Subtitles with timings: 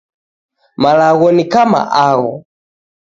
[0.81, 2.35] Malagho ni kama agho.